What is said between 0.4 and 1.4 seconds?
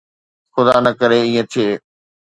خدا نه ڪري ته